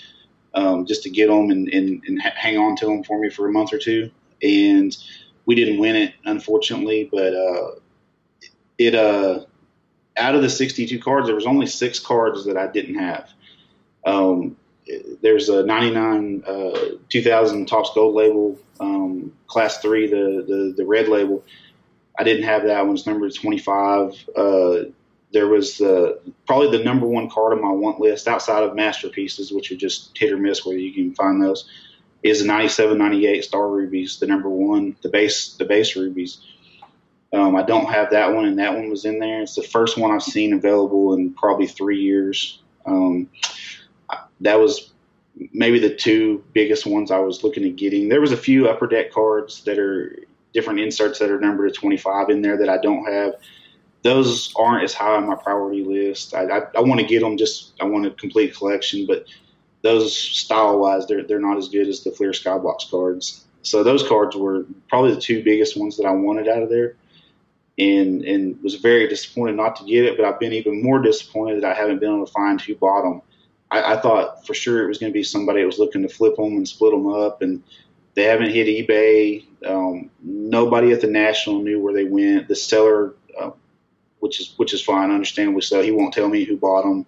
[0.54, 3.48] um, just to get them and, and, and, hang on to them for me for
[3.48, 4.10] a month or two.
[4.42, 4.96] And
[5.46, 7.72] we didn't win it, unfortunately, but uh,
[8.78, 9.42] it uh,
[10.16, 13.30] out of the 62 cards, there was only six cards that I didn't have.
[15.22, 21.08] There's a 99 uh, 2000 Topps Gold label um, class three the, the the red
[21.08, 21.44] label
[22.18, 24.78] i didn't have that one it's number 25 uh,
[25.32, 26.14] there was uh,
[26.48, 30.18] probably the number one card on my want list outside of masterpieces which are just
[30.18, 31.70] hit or miss where you can find those
[32.24, 36.42] is the 97 98 star rubies the number one the base the base rubies
[37.32, 39.44] um, I don't have that one, and that one was in there.
[39.44, 42.60] It's the first one I've seen available in probably three years.
[42.88, 43.30] Um,
[44.42, 44.92] that was
[45.54, 48.10] maybe the two biggest ones I was looking at getting.
[48.10, 50.18] There was a few upper deck cards that are
[50.54, 53.34] different inserts that are numbered to 25 in there that I don't have.
[54.02, 56.34] Those aren't as high on my priority list.
[56.34, 57.38] I, I, I want to get them.
[57.38, 59.26] Just I want a complete collection, but
[59.82, 63.46] those style wise, they're they're not as good as the Fleer Skybox cards.
[63.62, 66.96] So those cards were probably the two biggest ones that I wanted out of there,
[67.78, 70.18] and and was very disappointed not to get it.
[70.18, 73.04] But I've been even more disappointed that I haven't been able to find who bought
[73.04, 73.22] them.
[73.72, 76.10] I, I thought for sure it was going to be somebody that was looking to
[76.10, 77.64] flip them and split them up, and
[78.16, 79.46] they haven't hit eBay.
[79.66, 82.48] Um, nobody at the National knew where they went.
[82.48, 83.52] The seller, uh,
[84.20, 87.06] which is which is fine, understandably so, he won't tell me who bought them.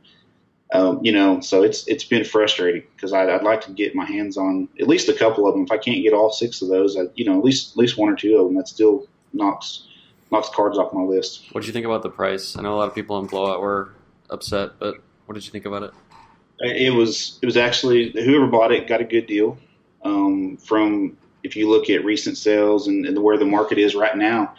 [0.73, 4.05] Um, you know, so it's it's been frustrating because I'd, I'd, like to get my
[4.05, 5.63] hands on at least a couple of them.
[5.63, 7.97] If I can't get all six of those, I, you know, at least at least
[7.97, 8.55] one or two of them.
[8.55, 9.87] That still knocks
[10.31, 11.47] knocks cards off my list.
[11.51, 12.55] What did you think about the price?
[12.55, 13.93] I know a lot of people on Blowout were
[14.29, 14.95] upset, but
[15.25, 15.91] what did you think about it?
[16.63, 19.57] It was it was actually whoever bought it got a good deal.
[20.03, 24.15] Um, from if you look at recent sales and, and, where the market is right
[24.15, 24.55] now,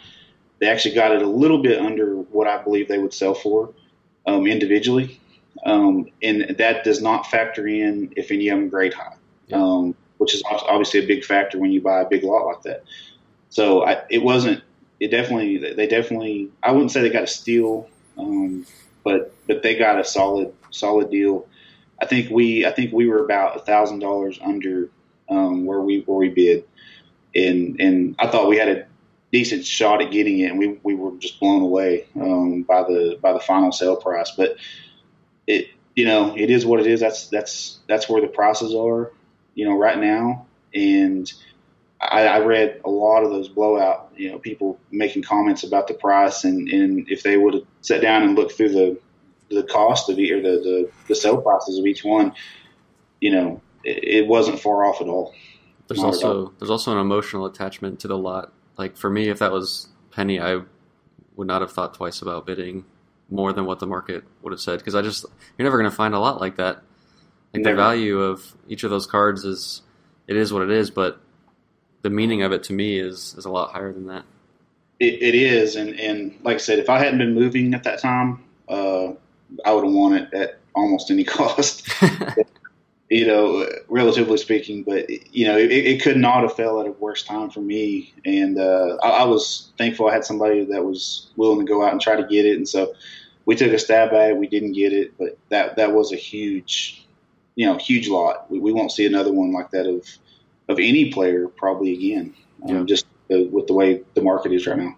[0.59, 3.73] they actually got it a little bit under what I believe they would sell for
[4.25, 5.19] um, individually,
[5.65, 9.15] um, and that does not factor in if any of them grade high,
[9.47, 9.57] yeah.
[9.57, 12.83] Um, which is obviously a big factor when you buy a big lot like that.
[13.49, 14.63] So I, it wasn't.
[14.99, 18.65] It definitely they definitely I wouldn't say they got a steal, um,
[19.03, 21.45] but but they got a solid solid deal.
[22.01, 24.89] I think we I think we were about a thousand dollars under
[25.29, 26.65] um, where we where we bid,
[27.35, 28.85] and and I thought we had a
[29.31, 33.17] decent shot at getting it, and we, we were just blown away um, by the
[33.21, 34.31] by the final sale price.
[34.31, 34.57] But
[35.47, 36.99] it you know it is what it is.
[36.99, 39.11] That's that's that's where the prices are,
[39.55, 40.45] you know, right now.
[40.73, 41.31] And
[41.99, 45.93] I, I read a lot of those blowout, you know, people making comments about the
[45.95, 48.99] price, and and if they would have sat down and looked through the
[49.53, 52.33] the cost of or the, the the sale prices of each one,
[53.19, 55.33] you know, it, wasn't far off at all.
[55.87, 58.53] There's Not also there's also an emotional attachment to the lot.
[58.77, 60.61] Like for me, if that was Penny, I
[61.35, 62.85] would not have thought twice about bidding
[63.29, 65.25] more than what the market would have said because I just
[65.57, 66.83] you're never going to find a lot like that.
[67.53, 67.75] Like never.
[67.75, 69.81] the value of each of those cards is
[70.27, 71.21] it is what it is, but
[72.01, 74.25] the meaning of it to me is is a lot higher than that.
[74.99, 77.99] it, it is, and and like I said, if I hadn't been moving at that
[77.99, 79.13] time, uh,
[79.65, 81.87] I would have won it at almost any cost.
[83.09, 84.83] you know, relatively speaking.
[84.83, 88.13] But you know, it, it, could not have fell at a worse time for me.
[88.25, 91.91] And uh, I, I, was thankful I had somebody that was willing to go out
[91.91, 92.57] and try to get it.
[92.57, 92.93] And so
[93.45, 94.37] we took a stab at it.
[94.37, 97.05] We didn't get it, but that that was a huge,
[97.55, 98.49] you know, huge lot.
[98.49, 100.07] We, we won't see another one like that of
[100.69, 102.33] of any player probably again.
[102.67, 102.83] Um, yeah.
[102.85, 104.95] Just the, with the way the market is right now.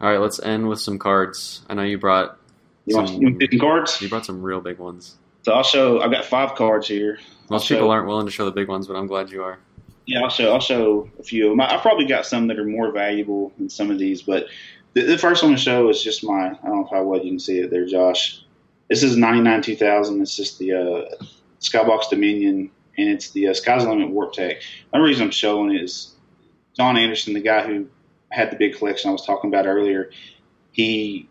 [0.00, 1.62] All right, let's end with some cards.
[1.68, 2.38] I know you brought.
[2.86, 4.00] You some, want, you want cards?
[4.00, 5.16] You brought some real big ones.
[5.42, 6.00] So I'll show.
[6.00, 7.18] I've got five cards here.
[7.50, 9.58] Most people aren't willing to show the big ones, but I'm glad you are.
[10.06, 10.52] Yeah, I'll show.
[10.52, 11.60] I'll show a few of them.
[11.60, 14.46] I've probably got some that are more valuable than some of these, but
[14.94, 16.48] the, the first one to show is just my.
[16.48, 18.44] I don't know if how well you can see it there, Josh.
[18.88, 20.22] This is 99 2000.
[20.22, 21.24] It's just the uh,
[21.60, 24.62] Skybox Dominion, and it's the uh, Sky's the Limit Warp Tech.
[24.90, 26.14] One reason I'm showing is
[26.76, 27.88] John Anderson, the guy who
[28.30, 30.10] had the big collection I was talking about earlier.
[30.72, 31.28] He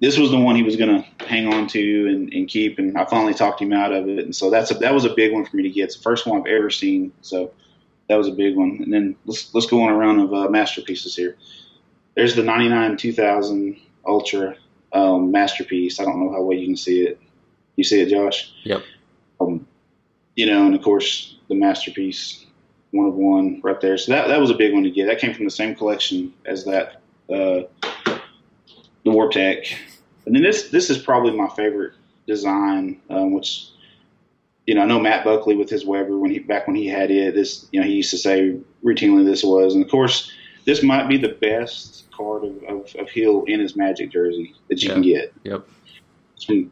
[0.00, 2.96] this was the one he was going to hang on to and, and, keep, and
[2.96, 4.24] I finally talked him out of it.
[4.24, 5.84] And so that's a, that was a big one for me to get.
[5.84, 7.52] It's the first one I've ever seen, so
[8.08, 8.80] that was a big one.
[8.82, 11.36] And then let's let's go on a round of uh, masterpieces here.
[12.14, 14.56] There's the 99 2000 Ultra
[14.92, 16.00] um, masterpiece.
[16.00, 17.20] I don't know how well you can see it.
[17.76, 18.52] You see it, Josh?
[18.64, 18.82] Yep.
[19.40, 19.66] Um,
[20.36, 22.44] you know, and of course the masterpiece,
[22.90, 23.96] one of one right there.
[23.96, 25.06] So that that was a big one to get.
[25.06, 27.00] That came from the same collection as that.
[27.32, 27.62] Uh,
[29.04, 29.64] the Warp Tech.
[30.26, 31.94] And then this this is probably my favorite
[32.26, 33.68] design, um, which
[34.66, 37.10] you know I know Matt Buckley with his Webber when he back when he had
[37.10, 37.34] it.
[37.34, 40.32] This you know he used to say routinely this was, and of course
[40.64, 44.82] this might be the best card of, of, of Hill in his Magic jersey that
[44.82, 44.94] you yeah.
[44.94, 45.34] can get.
[45.44, 45.68] Yep.
[46.36, 46.70] It's, from,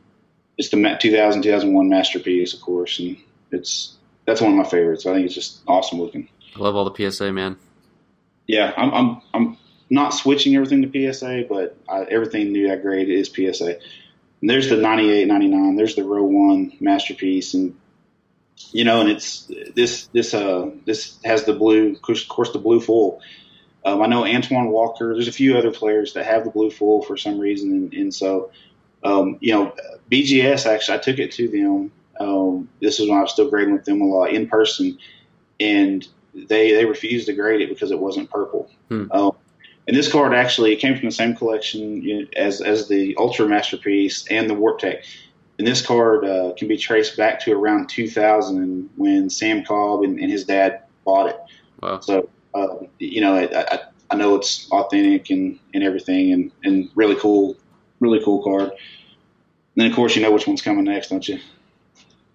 [0.58, 3.16] it's the 2000 2001 masterpiece, of course, and
[3.50, 3.96] it's
[4.26, 5.06] that's one of my favorites.
[5.06, 6.28] I think it's just awesome looking.
[6.54, 7.56] I love all the PSA, man.
[8.46, 9.58] Yeah, I'm I'm I'm
[9.90, 13.78] not switching everything to PSA, but I, everything new I grade is PSA.
[14.40, 15.76] And there's the 98, 99.
[15.76, 17.76] There's the row one masterpiece, and
[18.72, 22.80] you know, and it's this this uh this has the blue, of course, the blue
[22.80, 23.20] full.
[23.84, 25.14] Um, I know Antoine Walker.
[25.14, 28.14] There's a few other players that have the blue full for some reason, and, and
[28.14, 28.50] so
[29.02, 29.74] um, you know,
[30.10, 31.92] BGS actually I took it to them.
[32.20, 34.98] Um, this is when I was still grading with them a lot in person,
[35.60, 38.70] and they they refused to grade it because it wasn't purple.
[38.88, 39.10] Hmm.
[39.10, 39.36] Um,
[39.88, 44.48] and this card actually came from the same collection as as the Ultra Masterpiece and
[44.48, 45.02] the Warp Tech.
[45.58, 50.20] and this card uh, can be traced back to around 2000 when Sam Cobb and,
[50.20, 51.40] and his dad bought it.
[51.80, 52.00] Wow.
[52.00, 53.78] So, uh, you know, I, I,
[54.10, 57.56] I, know it's authentic and, and everything and, and really cool,
[57.98, 58.70] really cool card.
[58.70, 58.78] And
[59.76, 61.38] then, of course, you know which one's coming next, don't you?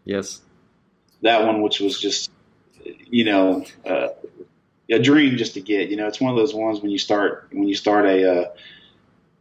[0.05, 0.41] Yes.
[1.21, 2.31] That one, which was just,
[2.83, 4.09] you know, uh,
[4.93, 5.89] a dream just to get.
[5.89, 8.45] You know, it's one of those ones when you start when you start a uh,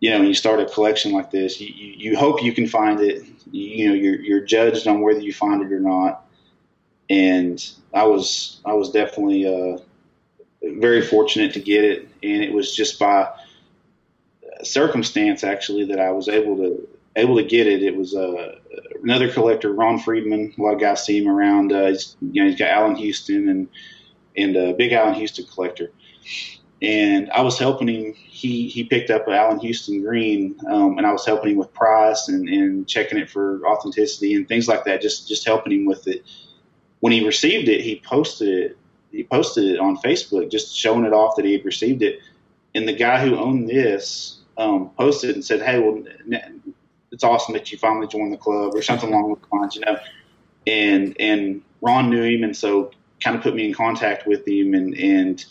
[0.03, 2.67] you know, when you start a collection like this, you, you, you hope you can
[2.67, 3.25] find it.
[3.53, 6.27] You, you, know, you're, you're judged on whether you find it or not.
[7.09, 9.79] And I was, I was definitely uh,
[10.61, 13.33] very fortunate to get it, and it was just by
[14.65, 17.85] circumstance actually that I was able to able to get it.
[17.85, 18.57] It was uh,
[19.05, 20.55] another collector, Ron Friedman.
[20.59, 21.73] A lot of guys see him around.
[21.73, 23.69] Uh, he's, you know, he's got Allan Houston and
[24.37, 25.91] and a big Allan Houston collector
[26.83, 28.13] and I was helping him.
[28.13, 31.73] He he picked up an Allan Houston green, um, and I was helping him with
[31.73, 35.01] price and, and checking it for authenticity and things like that.
[35.01, 36.25] Just just helping him with it.
[36.99, 38.79] When he received it, he posted it.
[39.13, 42.19] He posted it on Facebook, just showing it off that he had received it.
[42.75, 46.03] And the guy who owned this um, posted and said, "Hey, well,
[47.13, 49.99] it's awesome that you finally joined the club," or something along those lines, you know.
[50.67, 52.91] And and Ron knew him, and so
[53.23, 55.45] kind of put me in contact with him, and and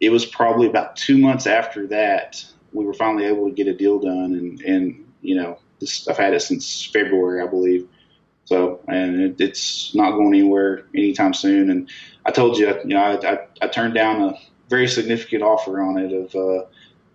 [0.00, 3.74] it was probably about two months after that we were finally able to get a
[3.74, 7.88] deal done, and and you know this, I've had it since February, I believe.
[8.44, 11.70] So, and it, it's not going anywhere anytime soon.
[11.70, 11.90] And
[12.24, 14.34] I told you, you know, I, I, I turned down a
[14.70, 16.64] very significant offer on it of uh,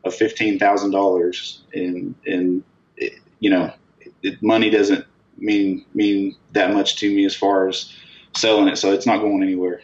[0.03, 2.63] of fifteen thousand dollars, and and
[2.97, 3.73] it, you know,
[4.21, 5.05] it, money doesn't
[5.37, 7.91] mean mean that much to me as far as
[8.35, 8.77] selling it.
[8.77, 9.81] So it's not going anywhere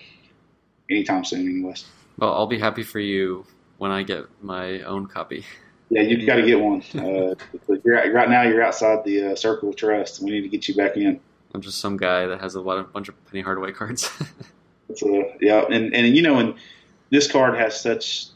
[0.90, 1.86] anytime soon, anyways.
[2.18, 3.46] Well, I'll be happy for you
[3.78, 5.46] when I get my own copy.
[5.90, 6.84] Yeah, you've got to get one.
[6.94, 7.34] Uh,
[7.84, 10.22] right now, you're outside the uh, circle of trust.
[10.22, 11.20] We need to get you back in.
[11.54, 14.10] I'm just some guy that has a lot of bunch of Penny Hardaway cards.
[14.22, 15.08] uh,
[15.42, 16.56] yeah, and and you know, and
[17.10, 18.28] this card has such,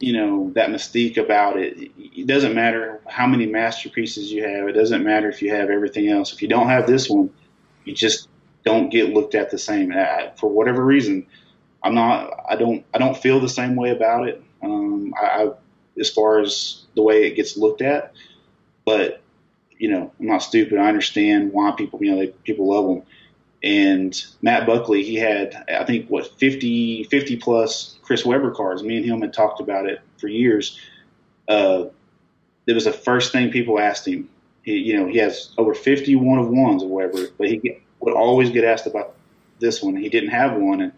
[0.00, 1.92] you know, that mystique about it.
[1.98, 4.68] It doesn't matter how many masterpieces you have.
[4.68, 6.34] It doesn't matter if you have everything else.
[6.34, 7.30] If you don't have this one,
[7.84, 8.28] you just
[8.64, 9.92] don't get looked at the same.
[9.92, 11.26] Uh, for whatever reason,
[11.82, 12.44] I'm not.
[12.48, 12.84] I don't.
[12.94, 14.42] I don't feel the same way about it.
[14.62, 15.50] Um, I, I,
[15.98, 18.12] as far as the way it gets looked at,
[18.84, 19.22] but
[19.80, 20.78] you know, I'm not stupid.
[20.78, 23.02] I understand why people, you know, they, people love them.
[23.62, 28.82] And Matt Buckley, he had, I think, what 50, 50 plus Chris Webber cards.
[28.82, 30.78] Me and him had talked about it for years.
[31.48, 31.86] Uh,
[32.66, 34.28] it was the first thing people asked him.
[34.62, 38.14] He, you know, he has over 50 one of ones or whatever, but he would
[38.14, 39.14] always get asked about
[39.58, 39.96] this one.
[39.96, 40.92] He didn't have one, and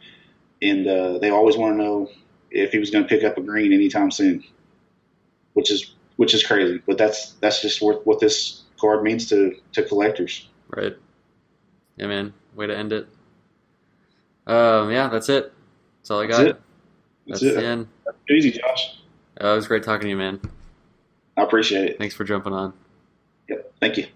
[0.61, 2.11] and uh, they always want to know
[2.51, 4.45] if he was going to pick up a green anytime soon,
[5.55, 6.81] which is which is crazy.
[6.87, 10.49] But that's that's just what what this card means to to collectors.
[10.69, 10.97] Right.
[11.97, 12.33] Yeah, man.
[12.55, 13.09] Way to end it.
[14.47, 15.53] Um, yeah, that's it.
[16.01, 16.39] That's all I got.
[16.39, 16.63] That's it.
[17.27, 17.61] That's, that's it.
[17.61, 17.89] the end.
[18.31, 18.99] easy, Josh.
[19.41, 20.41] Uh, it was great talking to you, man.
[21.37, 21.99] I appreciate it.
[21.99, 22.73] Thanks for jumping on.
[23.49, 23.73] Yep.
[23.81, 24.07] Thank you.